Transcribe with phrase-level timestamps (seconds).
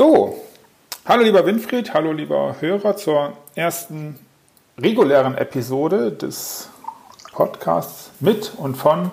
[0.00, 0.34] So,
[1.04, 4.18] hallo lieber Winfried, hallo lieber Hörer zur ersten
[4.78, 6.70] regulären Episode des
[7.32, 9.10] Podcasts mit und von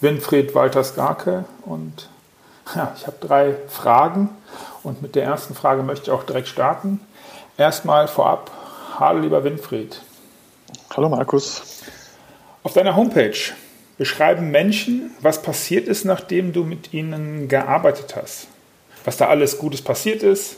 [0.00, 1.44] Winfried Walter-Skarke.
[1.64, 2.08] Und
[2.74, 4.30] ja, ich habe drei Fragen
[4.82, 6.98] und mit der ersten Frage möchte ich auch direkt starten.
[7.56, 8.50] Erstmal vorab,
[8.98, 10.02] hallo lieber Winfried.
[10.96, 11.84] Hallo Markus.
[12.64, 13.38] Auf deiner Homepage
[13.96, 18.48] beschreiben Menschen, was passiert ist, nachdem du mit ihnen gearbeitet hast
[19.06, 20.56] was da alles Gutes passiert ist.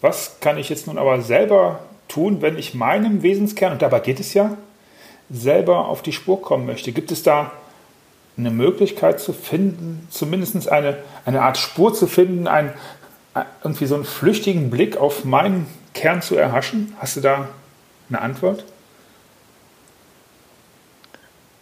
[0.00, 4.20] Was kann ich jetzt nun aber selber tun, wenn ich meinem Wesenskern, und dabei geht
[4.20, 4.56] es ja,
[5.28, 6.92] selber auf die Spur kommen möchte?
[6.92, 7.52] Gibt es da
[8.38, 12.72] eine Möglichkeit zu finden, zumindest eine, eine Art Spur zu finden, ein,
[13.64, 16.94] irgendwie so einen flüchtigen Blick auf meinen Kern zu erhaschen?
[17.00, 17.48] Hast du da
[18.08, 18.64] eine Antwort?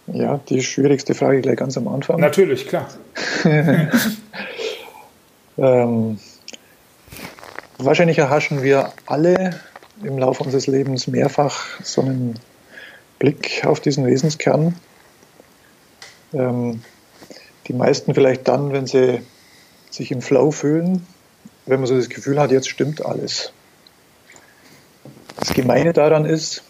[0.07, 2.21] Ja, die schwierigste Frage gleich ganz am Anfang.
[2.21, 2.89] Natürlich, klar.
[5.59, 6.19] Ähm,
[7.79, 9.61] wahrscheinlich erhaschen wir alle
[10.03, 12.39] im Laufe unseres Lebens mehrfach so einen
[13.19, 14.75] Blick auf diesen Wesenskern.
[16.35, 16.83] Ähm,
[17.67, 19.23] die meisten vielleicht dann, wenn sie
[19.91, 21.07] sich im Flow fühlen,
[21.65, 23.53] wenn man so das Gefühl hat, jetzt stimmt alles.
[25.39, 26.63] Das Gemeine daran ist,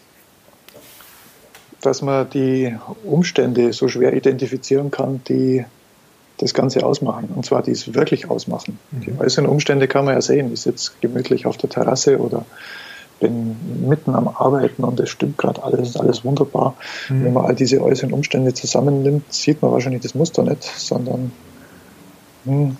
[1.81, 5.65] dass man die Umstände so schwer identifizieren kann, die
[6.37, 7.29] das Ganze ausmachen.
[7.35, 8.79] Und zwar die es wirklich ausmachen.
[8.91, 9.01] Mhm.
[9.01, 10.51] Die äußeren Umstände kann man ja sehen.
[10.53, 12.45] Ich sitze gemütlich auf der Terrasse oder
[13.19, 13.55] bin
[13.87, 16.75] mitten am Arbeiten und es stimmt gerade alles, ist alles wunderbar.
[17.09, 17.25] Mhm.
[17.25, 21.31] Wenn man all diese äußeren Umstände zusammennimmt, sieht man wahrscheinlich das Muster nicht, sondern
[22.45, 22.77] hm,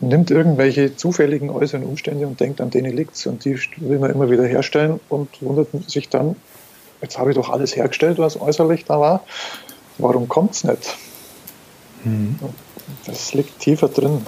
[0.00, 3.26] nimmt irgendwelche zufälligen äußeren Umstände und denkt, an denen liegt es.
[3.26, 6.36] Und die will man immer wieder herstellen und wundert sich dann,
[7.02, 9.24] jetzt habe ich doch alles hergestellt, was äußerlich da war.
[9.98, 10.96] Warum kommt es nicht?
[12.04, 12.38] Mhm.
[13.06, 14.24] Das liegt tiefer drin.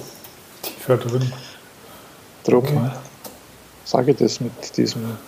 [0.62, 1.32] Tiefer drin.
[2.44, 2.90] Drum okay.
[3.84, 5.18] sage ich das mit diesem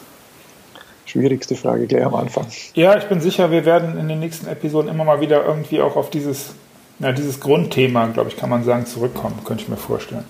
[1.05, 2.47] schwierigste Frage gleich am Anfang.
[2.75, 5.97] Ja, ich bin sicher, wir werden in den nächsten Episoden immer mal wieder irgendwie auch
[5.97, 6.55] auf dieses,
[6.99, 10.25] ja, dieses Grundthema, glaube ich, kann man sagen, zurückkommen, könnte ich mir vorstellen.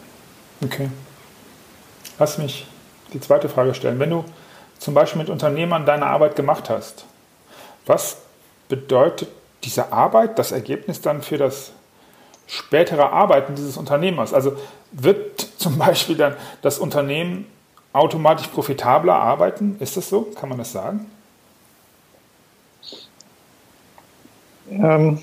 [0.65, 0.89] Okay.
[2.19, 2.67] Lass mich
[3.13, 3.99] die zweite Frage stellen.
[3.99, 4.25] Wenn du
[4.79, 7.05] zum Beispiel mit Unternehmern deine Arbeit gemacht hast,
[7.87, 8.19] was
[8.69, 9.29] bedeutet
[9.65, 11.73] diese Arbeit, das Ergebnis dann für das
[12.51, 14.35] spätere Arbeiten dieses Unternehmers.
[14.35, 14.57] Also
[14.93, 17.47] wird zum Beispiel dann das Unternehmen
[17.93, 19.77] automatisch profitabler arbeiten?
[19.81, 20.23] Ist das so?
[20.39, 21.07] Kann man das sagen?
[24.71, 25.21] Ähm,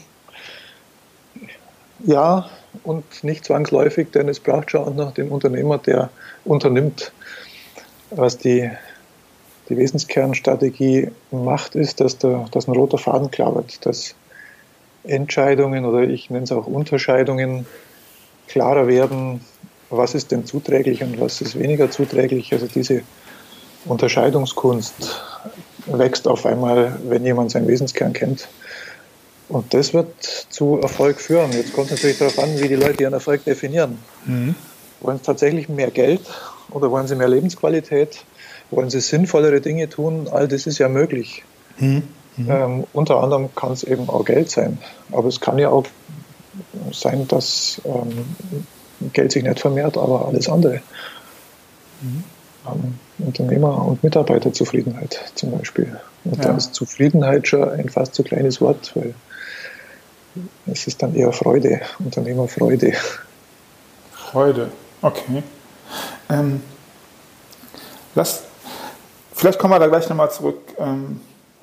[1.99, 2.49] ja
[2.83, 6.09] und nicht zwangsläufig, denn es braucht schon auch noch den Unternehmer, der
[6.45, 7.11] unternimmt.
[8.09, 8.69] Was die,
[9.67, 14.15] die Wesenskernstrategie macht, ist, dass, der, dass ein roter Faden klar wird, dass
[15.07, 17.65] Entscheidungen oder ich nenne es auch Unterscheidungen
[18.47, 19.41] klarer werden,
[19.89, 22.53] was ist denn zuträglich und was ist weniger zuträglich.
[22.53, 23.01] Also diese
[23.85, 25.21] Unterscheidungskunst
[25.85, 28.47] wächst auf einmal, wenn jemand seinen Wesenskern kennt.
[29.49, 31.51] Und das wird zu Erfolg führen.
[31.53, 33.97] Jetzt kommt es natürlich darauf an, wie die Leute ihren Erfolg definieren.
[34.25, 34.55] Mhm.
[34.99, 36.21] Wollen sie tatsächlich mehr Geld
[36.71, 38.25] oder wollen sie mehr Lebensqualität?
[38.71, 40.27] Wollen sie sinnvollere Dinge tun?
[40.29, 41.43] All das ist ja möglich.
[41.77, 42.03] Mhm.
[42.37, 42.51] Mhm.
[42.51, 44.77] Ähm, unter anderem kann es eben auch Geld sein.
[45.11, 45.85] Aber es kann ja auch
[46.91, 48.25] sein, dass ähm,
[49.13, 50.81] Geld sich nicht vermehrt, aber alles andere.
[52.01, 52.23] Mhm.
[52.67, 55.99] Ähm, Unternehmer- und Mitarbeiterzufriedenheit zum Beispiel.
[56.23, 56.43] Und ja.
[56.51, 59.15] da ist Zufriedenheit schon ein fast zu kleines Wort, weil
[60.67, 62.93] es ist dann eher Freude, Unternehmerfreude.
[64.11, 64.69] Freude,
[65.01, 65.41] okay.
[66.29, 66.61] Ähm,
[68.13, 68.43] lass,
[69.33, 70.59] vielleicht kommen wir da gleich nochmal zurück.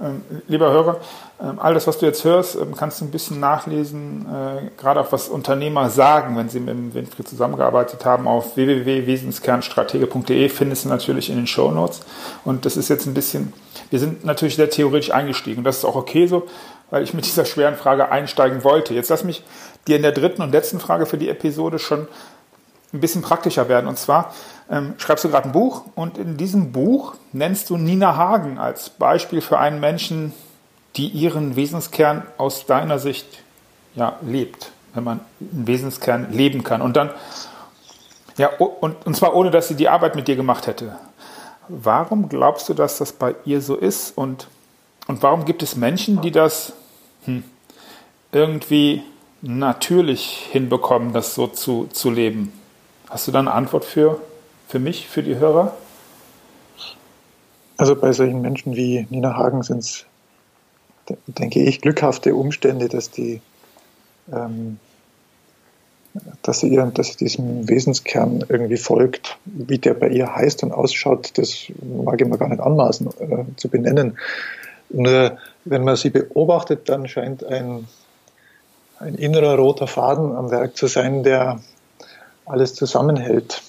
[0.00, 1.00] Ähm, lieber Hörer,
[1.40, 5.00] ähm, all das, was du jetzt hörst, ähm, kannst du ein bisschen nachlesen, äh, gerade
[5.00, 8.26] auch was Unternehmer sagen, wenn sie mit Winfried zusammengearbeitet haben.
[8.26, 12.00] Auf www.wesenskernstratege.de findest du natürlich in den Show Notes.
[12.44, 13.52] Und das ist jetzt ein bisschen,
[13.90, 16.48] wir sind natürlich sehr theoretisch eingestiegen das ist auch okay so,
[16.90, 18.94] weil ich mit dieser schweren Frage einsteigen wollte.
[18.94, 19.44] Jetzt lass mich
[19.86, 22.08] dir in der dritten und letzten Frage für die Episode schon
[22.94, 23.88] ein bisschen praktischer werden.
[23.88, 24.32] Und zwar
[24.70, 28.88] ähm, schreibst du gerade ein Buch und in diesem Buch nennst du Nina Hagen als
[28.88, 30.32] Beispiel für einen Menschen,
[30.96, 33.26] die ihren Wesenskern aus deiner Sicht
[33.96, 36.80] ja, lebt, wenn man einen Wesenskern leben kann.
[36.80, 37.10] Und dann,
[38.36, 40.96] ja, und, und zwar ohne, dass sie die Arbeit mit dir gemacht hätte.
[41.68, 44.16] Warum glaubst du, dass das bei ihr so ist?
[44.16, 44.48] Und,
[45.08, 46.74] und warum gibt es Menschen, die das
[47.24, 47.42] hm,
[48.30, 49.02] irgendwie
[49.42, 52.52] natürlich hinbekommen, das so zu, zu leben?
[53.14, 54.20] Hast du da eine Antwort für,
[54.66, 55.72] für mich, für die Hörer?
[57.76, 60.04] Also bei solchen Menschen wie Nina Hagen sind es,
[61.28, 63.40] denke ich, glückhafte Umstände, dass die
[64.32, 64.80] ähm,
[66.42, 69.38] dass sie, ihr, dass sie diesem Wesenskern irgendwie folgt.
[69.44, 73.44] Wie der bei ihr heißt und ausschaut, das mag ich mir gar nicht anmaßen äh,
[73.54, 74.18] zu benennen.
[74.88, 77.86] Nur wenn man sie beobachtet, dann scheint ein,
[78.98, 81.60] ein innerer roter Faden am Werk zu sein, der
[82.46, 83.62] alles zusammenhält.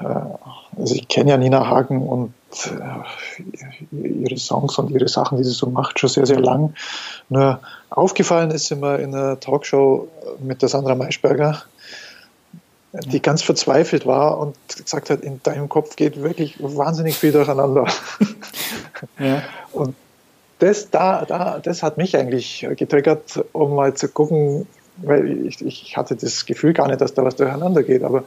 [0.00, 2.34] Äh, also ich kenne ja Nina Hagen und
[2.66, 6.74] äh, ihre Songs und ihre Sachen, die sie so macht, schon sehr, sehr lang.
[7.28, 10.08] Nur aufgefallen ist sie mir in einer Talkshow
[10.40, 11.62] mit der Sandra Maischberger,
[12.92, 17.86] die ganz verzweifelt war und gesagt hat, in deinem Kopf geht wirklich wahnsinnig viel durcheinander.
[19.18, 19.42] Ja.
[19.72, 19.96] Und
[20.58, 24.66] das, da, da, das hat mich eigentlich getriggert, um mal zu gucken,
[24.98, 28.24] weil ich, ich hatte das Gefühl gar nicht, dass da was durcheinander geht, aber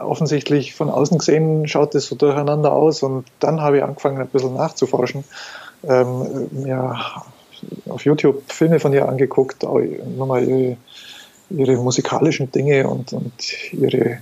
[0.00, 4.28] offensichtlich von außen gesehen schaut es so durcheinander aus und dann habe ich angefangen, ein
[4.28, 5.24] bisschen nachzuforschen.
[5.84, 6.98] Ähm, mir
[7.88, 10.76] auf YouTube Filme von ihr angeguckt, nochmal ihre,
[11.50, 14.18] ihre musikalischen Dinge und, und ihre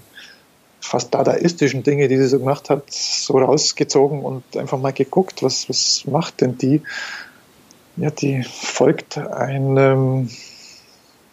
[0.80, 5.68] fast dadaistischen Dinge, die sie so gemacht hat, so rausgezogen und einfach mal geguckt, was,
[5.68, 6.82] was macht denn die?
[7.96, 10.28] Ja, die folgt einem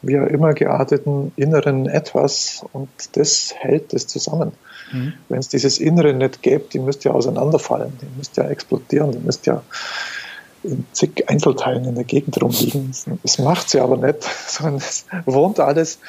[0.04, 4.52] wie auch immer gearteten inneren Etwas und das hält es zusammen.
[4.92, 5.14] Mhm.
[5.30, 9.20] Wenn es dieses Innere nicht gäbe, die müsste ja auseinanderfallen, die müsste ja explodieren, die
[9.20, 9.64] müsste ja
[10.64, 12.94] in zig Einzelteilen in der Gegend rumliegen.
[13.24, 16.00] Das macht sie aber nicht, sondern es wohnt alles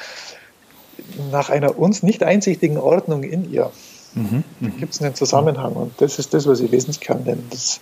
[1.31, 3.71] nach einer uns nicht einsichtigen Ordnung in ihr.
[4.13, 4.43] Mhm.
[4.61, 7.43] Da gibt es einen Zusammenhang und das ist das, was ich Wesenskern nenne.
[7.49, 7.81] Das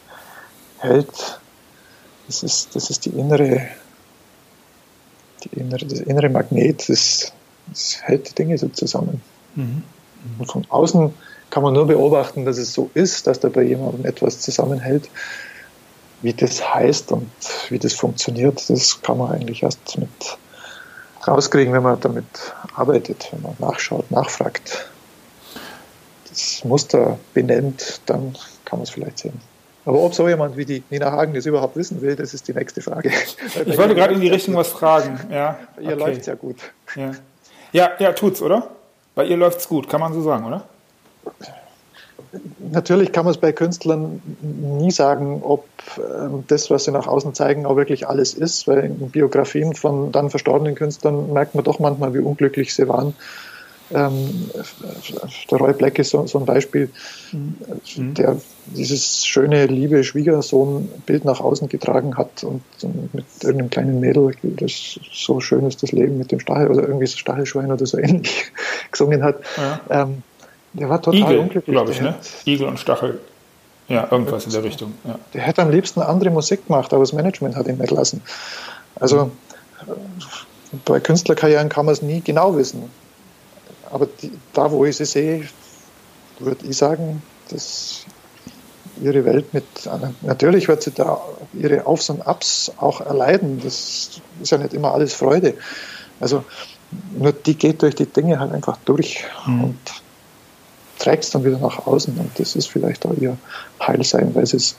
[0.79, 1.39] hält,
[2.27, 3.67] das ist, das ist die innere
[5.49, 7.33] innere, das innere Magnet, das,
[7.67, 9.21] das hält die Dinge so zusammen.
[9.55, 9.83] Mhm.
[10.39, 11.13] Und von außen
[11.49, 15.09] kann man nur beobachten, dass es so ist, dass da bei jemandem etwas zusammenhält.
[16.21, 17.29] Wie das heißt und
[17.69, 20.09] wie das funktioniert, das kann man eigentlich erst mit
[21.27, 22.25] rauskriegen, wenn man damit
[22.75, 24.89] arbeitet, wenn man nachschaut, nachfragt,
[26.29, 28.33] das Muster benennt, dann
[28.65, 29.39] kann man es vielleicht sehen.
[29.85, 32.53] Aber ob so jemand wie die Nina Hagen das überhaupt wissen will, das ist die
[32.53, 33.11] nächste Frage.
[33.65, 35.19] Ich wollte gerade in die Richtung was fragen.
[35.29, 35.99] Ja, Bei ihr okay.
[35.99, 36.57] läuft es ja gut.
[36.95, 37.11] Ja.
[37.71, 38.69] ja, ja, tut's, oder?
[39.15, 40.63] Bei ihr läuft es gut, kann man so sagen, oder?
[42.71, 47.35] Natürlich kann man es bei Künstlern nie sagen, ob ähm, das, was sie nach außen
[47.35, 51.79] zeigen, auch wirklich alles ist, weil in Biografien von dann verstorbenen Künstlern merkt man doch
[51.79, 53.13] manchmal, wie unglücklich sie waren
[53.93, 54.49] ähm,
[55.51, 56.89] der Roy Black ist so, so ein Beispiel,
[57.31, 58.13] mhm.
[58.15, 64.35] der dieses schöne, liebe Schwiegersohn-Bild nach außen getragen hat und, und, mit irgendeinem kleinen Mädel,
[64.41, 67.97] das so schön ist das Leben mit dem Stachel oder irgendwie so Stachelschwein oder so
[67.99, 68.51] ähnlich
[68.91, 69.37] gesungen hat.
[69.57, 70.03] Ja.
[70.03, 70.23] Ähm,
[70.73, 71.73] der war total Igel, unglücklich.
[71.73, 72.15] glaube ich, ne?
[72.45, 73.19] Igel und Stachel.
[73.89, 74.93] Ja, irgendwas in der Richtung.
[75.03, 75.19] Ja.
[75.33, 78.21] Der hätte am liebsten andere Musik gemacht, aber das Management hat ihn nicht lassen.
[78.95, 79.25] Also
[79.85, 80.79] mhm.
[80.85, 82.89] bei Künstlerkarrieren kann man es nie genau wissen.
[83.93, 85.47] Aber die, da, wo ich sie sehe,
[86.39, 88.05] würde ich sagen, dass
[88.99, 89.65] ihre Welt mit,
[90.21, 91.21] natürlich wird sie da
[91.53, 93.61] ihre Aufs und Abs auch erleiden.
[93.63, 95.53] Das ist ja nicht immer alles Freude.
[96.19, 96.43] Also
[97.15, 99.63] nur die geht durch die Dinge halt einfach durch mhm.
[99.63, 99.79] und
[100.97, 102.17] trägt es dann wieder nach außen.
[102.17, 103.37] Und das ist vielleicht auch ihr
[103.79, 104.75] Heilsein, weil sie es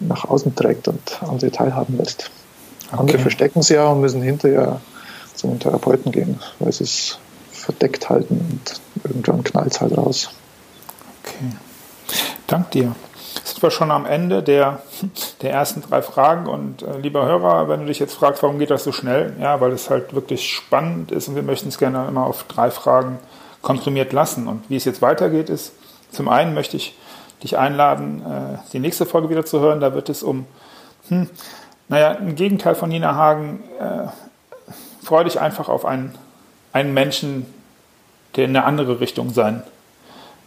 [0.00, 2.30] nach außen trägt und andere teilhaben lässt.
[2.88, 3.00] Okay.
[3.00, 4.80] Andere verstecken sie ja und müssen hinterher
[5.36, 7.18] zum Therapeuten gehen, weil sie es
[7.68, 10.30] verdeckt halten und irgendwann knallt es halt raus.
[11.22, 11.52] Okay.
[12.46, 12.94] Dank dir.
[13.44, 14.80] Sind wir schon am Ende der,
[15.42, 18.70] der ersten drei Fragen und äh, lieber Hörer, wenn du dich jetzt fragst, warum geht
[18.70, 19.36] das so schnell?
[19.38, 22.70] Ja, weil es halt wirklich spannend ist und wir möchten es gerne immer auf drei
[22.70, 23.18] Fragen
[23.60, 24.48] komprimiert lassen.
[24.48, 25.72] Und wie es jetzt weitergeht, ist
[26.10, 26.96] zum einen möchte ich
[27.42, 29.80] dich einladen, äh, die nächste Folge wieder zu hören.
[29.80, 30.46] Da wird es um,
[31.08, 31.28] hm,
[31.88, 33.62] naja, ein Gegenteil von Nina Hagen.
[33.78, 34.08] Äh,
[35.04, 36.14] freu dich einfach auf einen,
[36.72, 37.46] einen Menschen,
[38.36, 39.62] der in eine andere Richtung sein,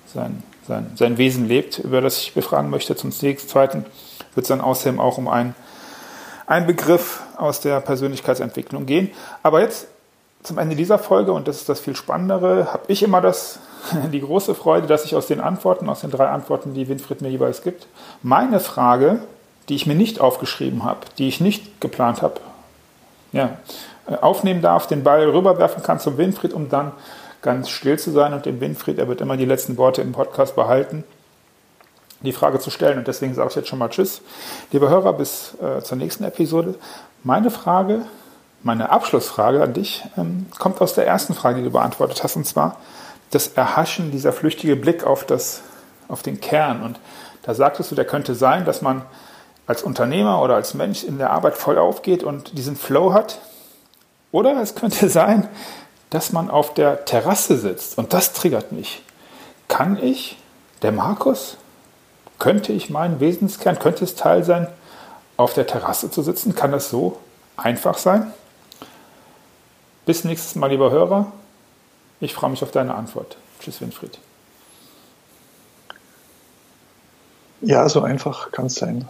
[0.06, 2.96] sein, sein, sein Wesen lebt, über das ich befragen möchte.
[2.96, 3.86] Zum zweiten
[4.34, 5.56] wird es dann außerdem auch um einen,
[6.48, 9.12] einen Begriff aus der Persönlichkeitsentwicklung gehen.
[9.44, 9.88] Aber jetzt
[10.44, 13.60] zum Ende dieser Folge, und das ist das viel Spannendere, habe ich immer das,
[14.12, 17.30] die große Freude, dass ich aus den Antworten, aus den drei Antworten, die Winfried mir
[17.30, 17.88] jeweils gibt,
[18.22, 19.20] meine Frage,
[19.70, 22.36] die ich mir nicht aufgeschrieben habe, die ich nicht geplant habe,
[23.32, 23.58] ja,
[24.20, 26.92] aufnehmen darf, den Ball rüberwerfen kann zum Winfried, um dann
[27.42, 30.56] ganz still zu sein und dem Winfried, er wird immer die letzten Worte im Podcast
[30.56, 31.04] behalten,
[32.22, 33.00] die Frage zu stellen.
[33.00, 34.22] Und deswegen sage ich jetzt schon mal Tschüss.
[34.72, 36.76] Lieber Hörer, bis äh, zur nächsten Episode.
[37.24, 38.06] Meine Frage,
[38.64, 42.46] meine Abschlussfrage an dich, ähm, kommt aus der ersten Frage, die du beantwortet hast, und
[42.46, 42.78] zwar
[43.32, 45.62] das Erhaschen, dieser flüchtige Blick auf, das,
[46.08, 46.84] auf den Kern.
[46.84, 47.00] Und
[47.44, 49.04] da sagtest du, der könnte sein, dass man
[49.66, 53.40] als Unternehmer oder als Mensch in der Arbeit voll aufgeht und diesen Flow hat.
[54.32, 55.48] Oder es könnte sein,
[56.12, 59.02] dass man auf der Terrasse sitzt und das triggert mich.
[59.68, 60.38] Kann ich,
[60.84, 61.58] der Markus,
[62.38, 64.68] könnte ich meinen Wesenskern, könnte es Teil sein,
[65.38, 66.54] auf der Terrasse zu sitzen?
[66.54, 67.18] Kann das so
[67.58, 68.32] einfach sein?
[70.06, 71.32] Bis nächstes Mal, lieber Hörer.
[72.20, 73.38] Ich freue mich auf deine Antwort.
[73.60, 74.20] Tschüss, Winfried.
[77.62, 79.08] Ja, so einfach kann es sein.